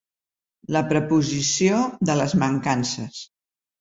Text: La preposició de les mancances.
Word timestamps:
La 0.75 0.81
preposició 0.93 1.83
de 2.11 2.17
les 2.23 2.33
mancances. 2.45 3.21